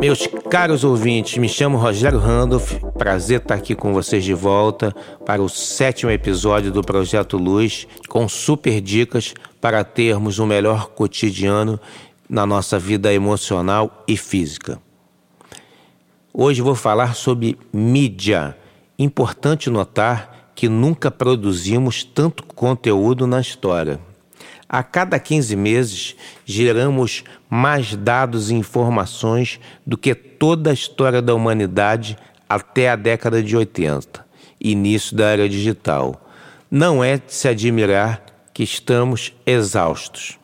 [0.00, 2.72] Meus caros ouvintes, me chamo Rogério Randolph.
[2.96, 4.96] Prazer estar aqui com vocês de volta
[5.26, 11.78] para o sétimo episódio do Projeto Luz, com super dicas para termos um melhor cotidiano
[12.26, 14.80] na nossa vida emocional e física.
[16.32, 18.56] Hoje vou falar sobre mídia.
[18.98, 24.00] Importante notar que nunca produzimos tanto conteúdo na história.
[24.72, 26.16] A cada 15 meses,
[26.46, 32.16] geramos mais dados e informações do que toda a história da humanidade
[32.48, 34.24] até a década de 80,
[34.60, 36.24] início da era digital.
[36.70, 40.38] Não é de se admirar que estamos exaustos.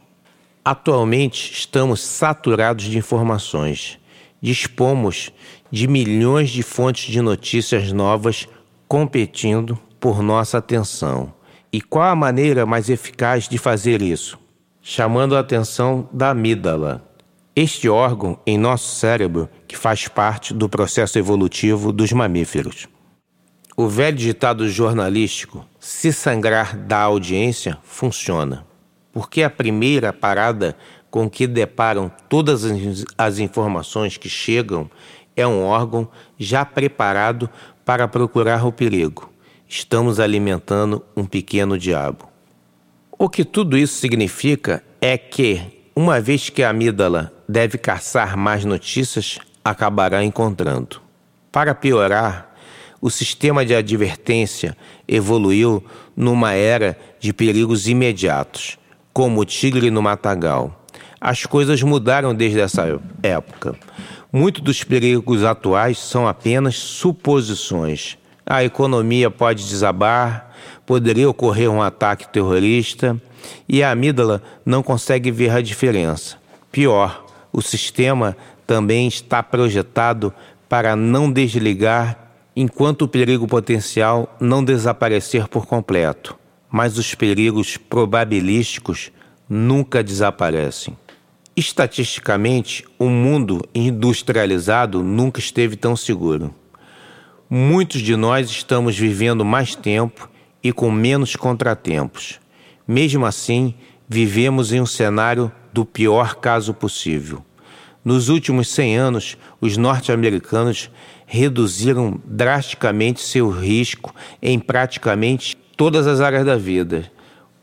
[0.65, 3.97] Atualmente, estamos saturados de informações.
[4.43, 5.31] Dispomos
[5.71, 8.49] de milhões de fontes de notícias novas
[8.89, 11.36] competindo por nossa atenção.
[11.73, 14.39] E qual a maneira mais eficaz de fazer isso?
[14.81, 17.05] Chamando a atenção da amígdala.
[17.55, 22.87] Este órgão em nosso cérebro que faz parte do processo evolutivo dos mamíferos.
[23.77, 28.65] O velho ditado jornalístico, se sangrar da audiência, funciona.
[29.13, 30.77] Porque a primeira parada
[31.11, 32.63] com que deparam todas
[33.19, 34.89] as informações que chegam
[35.35, 36.09] é um órgão
[36.39, 37.51] já preparado
[37.85, 39.36] para procurar o perigo
[39.69, 42.29] estamos alimentando um pequeno diabo.
[43.19, 45.61] O que tudo isso significa é que,
[45.95, 51.01] uma vez que a amígdala deve caçar mais notícias, acabará encontrando.
[51.51, 52.55] Para piorar,
[53.01, 54.77] o sistema de advertência
[55.09, 55.85] evoluiu
[56.17, 58.79] numa era de perigos imediatos,
[59.13, 60.85] como o tigre no matagal.
[61.21, 63.75] As coisas mudaram desde essa época.
[64.33, 70.55] Muitos dos perigos atuais são apenas suposições a economia pode desabar,
[70.87, 73.21] poderia ocorrer um ataque terrorista
[73.69, 76.37] e a amígdala não consegue ver a diferença.
[76.71, 80.33] Pior, o sistema também está projetado
[80.69, 82.19] para não desligar
[82.55, 86.37] enquanto o perigo potencial não desaparecer por completo.
[86.71, 89.11] Mas os perigos probabilísticos
[89.49, 90.97] nunca desaparecem.
[91.57, 96.55] Estatisticamente, o mundo industrializado nunca esteve tão seguro.
[97.49, 100.29] Muitos de nós estamos vivendo mais tempo
[100.61, 102.41] e com menos contratempos.
[102.89, 103.73] Mesmo assim,
[104.09, 107.45] vivemos em um cenário do pior caso possível.
[108.05, 110.91] Nos últimos 100 anos, os norte-americanos
[111.25, 114.13] reduziram drasticamente seu risco
[114.43, 117.13] em praticamente todas as áreas da vida.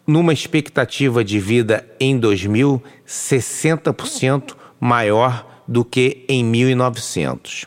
[0.07, 7.65] Numa expectativa de vida em 2000, 60% maior do que em 1900.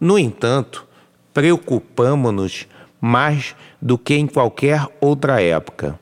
[0.00, 0.91] No entanto,
[1.32, 2.66] preocupamos-nos
[3.00, 5.98] mais do que em qualquer outra época.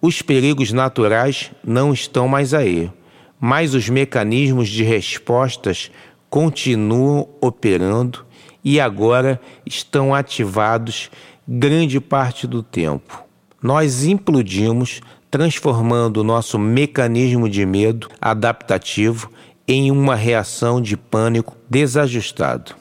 [0.00, 2.90] Os perigos naturais não estão mais aí,
[3.38, 5.90] mas os mecanismos de respostas
[6.30, 8.24] continuam operando
[8.64, 11.10] e agora estão ativados
[11.46, 13.24] grande parte do tempo.
[13.62, 15.00] Nós implodimos,
[15.30, 19.30] transformando o nosso mecanismo de medo adaptativo
[19.68, 22.79] em uma reação de pânico desajustado.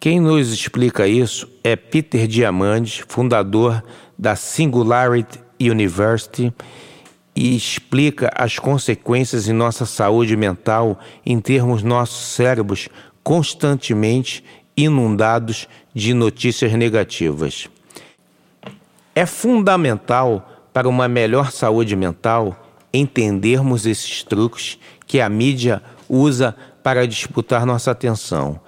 [0.00, 3.84] Quem nos explica isso é Peter Diamandis, fundador
[4.18, 6.50] da Singularity University,
[7.36, 12.88] e explica as consequências em nossa saúde mental em termos nossos cérebros
[13.22, 14.42] constantemente
[14.74, 17.68] inundados de notícias negativas.
[19.14, 27.06] É fundamental para uma melhor saúde mental entendermos esses truques que a mídia usa para
[27.06, 28.58] disputar nossa atenção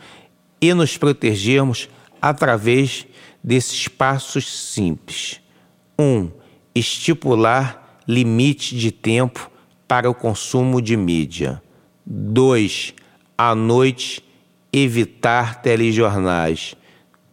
[0.63, 1.89] e nos protegermos
[2.21, 3.05] através
[3.43, 5.41] desses passos simples.
[5.99, 6.05] 1.
[6.05, 6.31] Um,
[6.73, 9.51] estipular limite de tempo
[9.89, 11.61] para o consumo de mídia.
[12.07, 12.95] 2.
[13.37, 14.25] À noite,
[14.73, 16.77] evitar telejornais.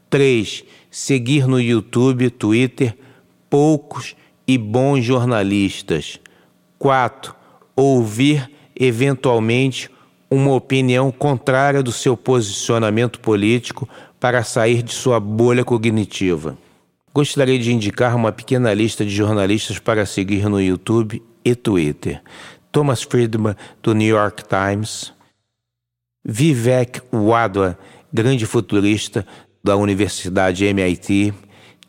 [0.09, 0.63] 3.
[0.89, 2.97] Seguir no YouTube, Twitter,
[3.47, 4.15] poucos
[4.47, 6.19] e bons jornalistas.
[6.79, 7.35] 4.
[7.75, 9.89] Ouvir eventualmente
[10.29, 13.89] uma opinião contrária do seu posicionamento político
[14.19, 16.57] para sair de sua bolha cognitiva.
[17.13, 22.21] Gostaria de indicar uma pequena lista de jornalistas para seguir no YouTube e Twitter.
[22.71, 25.11] Thomas Friedman, do New York Times,
[26.23, 27.77] Vivek Wadhwa,
[28.13, 29.25] grande futurista
[29.63, 31.33] da Universidade MIT,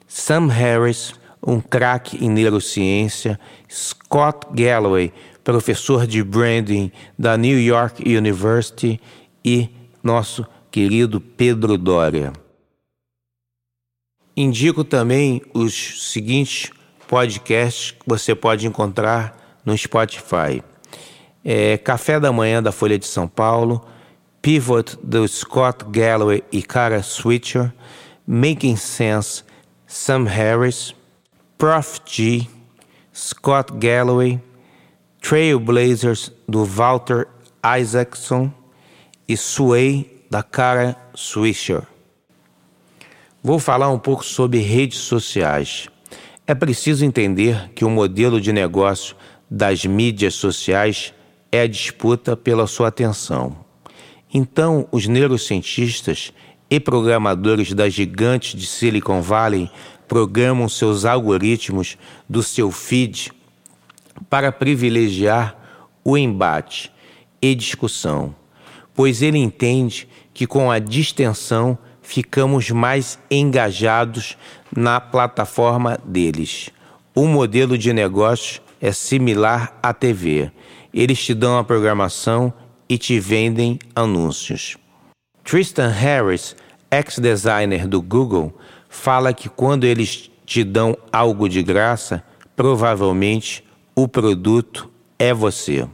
[0.06, 1.12] Sam Harris,
[1.46, 3.38] um craque em neurociência,
[3.68, 5.12] Scott Galloway,
[5.50, 9.00] professor de branding da New York University,
[9.44, 9.68] e
[10.00, 12.32] nosso querido Pedro Doria.
[14.36, 16.70] Indico também os seguintes
[17.08, 20.62] podcasts que você pode encontrar no Spotify.
[21.44, 23.84] É Café da Manhã da Folha de São Paulo,
[24.40, 27.74] Pivot do Scott Galloway e Cara Switcher,
[28.24, 29.42] Making Sense,
[29.84, 30.94] Sam Harris,
[31.58, 32.46] Prof G,
[33.12, 34.40] Scott Galloway,
[35.20, 37.28] Trailblazers do Walter
[37.78, 38.50] Isaacson
[39.28, 41.82] e Sway da Cara Swisher.
[43.42, 45.88] Vou falar um pouco sobre redes sociais.
[46.46, 49.14] É preciso entender que o modelo de negócio
[49.50, 51.14] das mídias sociais
[51.52, 53.56] é a disputa pela sua atenção.
[54.32, 56.32] Então, os neurocientistas
[56.70, 59.70] e programadores das gigantes de Silicon Valley
[60.08, 61.96] programam seus algoritmos
[62.28, 63.32] do seu feed
[64.28, 65.56] para privilegiar
[66.04, 66.92] o embate
[67.40, 68.34] e discussão,
[68.94, 74.36] pois ele entende que com a distensão ficamos mais engajados
[74.74, 76.70] na plataforma deles.
[77.14, 80.50] O modelo de negócio é similar à TV.
[80.92, 82.52] Eles te dão a programação
[82.88, 84.76] e te vendem anúncios.
[85.44, 86.56] Tristan Harris,
[86.90, 88.52] ex-designer do Google,
[88.88, 92.24] fala que quando eles te dão algo de graça,
[92.56, 93.64] provavelmente
[94.02, 95.86] o produto é você.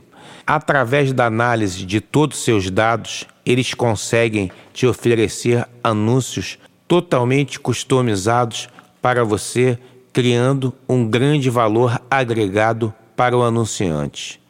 [0.46, 6.56] Através da análise de todos os seus dados, eles conseguem te oferecer anúncios
[6.86, 8.68] totalmente customizados
[9.02, 9.76] para você,
[10.12, 14.40] criando um grande valor agregado para o anunciante.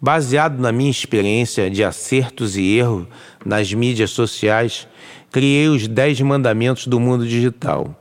[0.00, 3.06] Baseado na minha experiência de acertos e erros
[3.46, 4.88] nas mídias sociais,
[5.30, 7.94] criei os 10 mandamentos do mundo digital.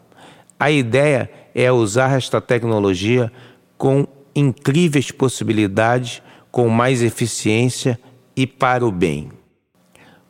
[0.60, 3.32] A ideia é usar esta tecnologia
[3.78, 6.22] com incríveis possibilidades,
[6.52, 8.00] com mais eficiência
[8.36, 9.32] e para o bem.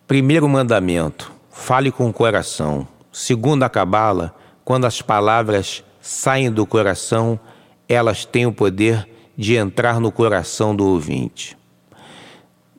[0.08, 2.88] Primeiro mandamento: fale com o coração.
[3.12, 4.36] Segundo a Cabala,
[4.66, 7.40] quando as palavras saem do coração,
[7.88, 9.08] elas têm o poder
[9.38, 11.58] de entrar no coração do ouvinte.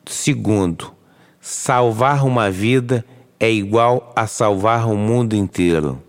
[0.07, 0.93] Segundo,
[1.41, 3.05] salvar uma vida
[3.41, 6.03] é igual a salvar o mundo inteiro.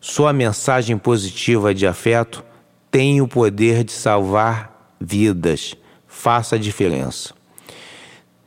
[0.00, 2.44] Sua mensagem positiva de afeto
[2.90, 5.74] tem o poder de salvar vidas.
[6.06, 7.34] Faça a diferença.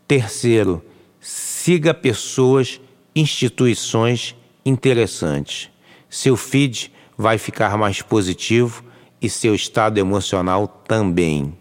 [0.07, 0.83] Terceiro,
[1.19, 2.79] siga pessoas,
[3.15, 4.35] instituições
[4.65, 5.69] interessantes.
[6.09, 8.83] Seu feed vai ficar mais positivo
[9.21, 11.57] e seu estado emocional também.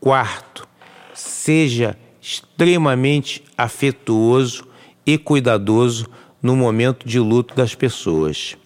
[0.00, 0.66] Quarto,
[1.12, 4.66] seja extremamente afetuoso
[5.04, 6.06] e cuidadoso
[6.42, 8.56] no momento de luto das pessoas.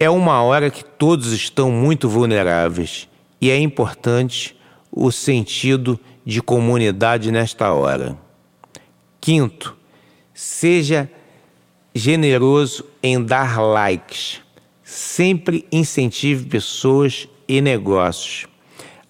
[0.00, 3.08] É uma hora que todos estão muito vulneráveis
[3.40, 4.56] e é importante
[4.92, 8.16] o sentido de comunidade nesta hora.
[9.20, 9.76] Quinto,
[10.32, 11.10] seja
[11.92, 14.40] generoso em dar likes.
[14.84, 18.46] Sempre incentive pessoas e negócios.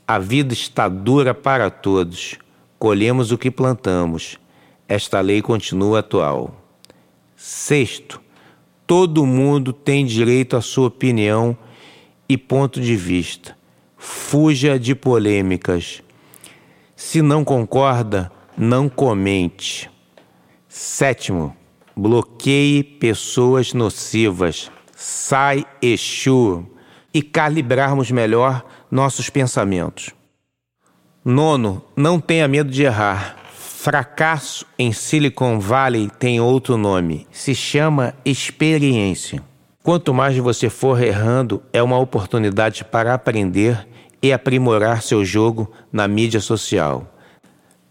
[0.07, 2.37] A vida está dura para todos.
[2.79, 4.39] Colhemos o que plantamos.
[4.89, 6.65] Esta lei continua atual.
[7.37, 8.21] Sexto,
[8.89, 11.55] Todo mundo tem direito à sua opinião
[12.27, 13.55] e ponto de vista.
[13.99, 16.03] Fuja de polêmicas.
[16.97, 19.91] Se não concorda, não comente.
[20.67, 21.55] Sétimo,
[21.95, 24.71] bloqueie pessoas nocivas.
[24.97, 26.67] Sai Exu
[27.13, 30.15] e calibrarmos melhor nossos pensamentos.
[31.23, 33.37] Nono, não tenha medo de errar.
[33.81, 39.41] Fracasso em Silicon Valley tem outro nome, se chama experiência.
[39.85, 43.87] Quanto mais você for errando, é uma oportunidade para aprender
[44.21, 47.07] e aprimorar seu jogo na mídia social.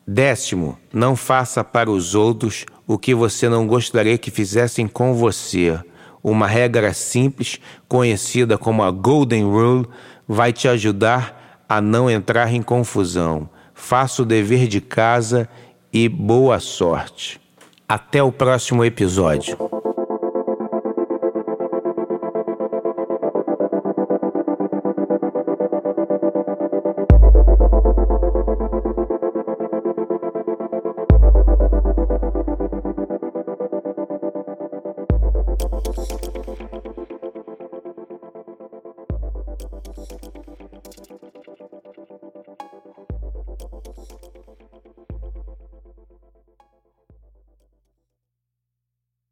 [0.06, 5.80] Décimo, não faça para os outros o que você não gostaria que fizessem com você.
[6.22, 9.88] Uma regra simples, conhecida como a Golden Rule,
[10.28, 13.50] vai te ajudar a não entrar em confusão.
[13.74, 15.48] Faça o dever de casa
[15.92, 17.40] e boa sorte.
[17.88, 19.58] Até o próximo episódio.